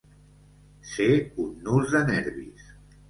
Ser 0.93 1.09
un 1.43 1.53
nus 1.67 1.93
de 1.97 2.03
nervis. 2.09 2.65